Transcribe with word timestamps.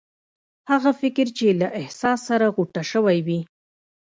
هغه 0.71 0.91
فکر 1.01 1.27
چې 1.37 1.47
له 1.61 1.67
احساس 1.79 2.19
سره 2.29 2.45
غوټه 2.55 2.83
شوی 2.91 3.17
وي. 3.27 3.39